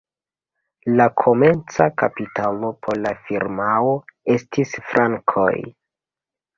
La 0.99 1.05
komenca 1.23 1.87
kapitalo 2.03 2.73
por 2.89 3.03
la 3.05 3.13
firmao 3.29 3.95
estis 4.41 4.77
frankoj. 4.91 5.51